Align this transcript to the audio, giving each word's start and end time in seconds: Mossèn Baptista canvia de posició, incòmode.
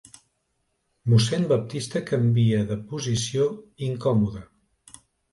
Mossèn 1.13 1.43
Baptista 1.51 2.01
canvia 2.11 2.61
de 2.71 2.77
posició, 2.93 3.45
incòmode. 3.89 4.41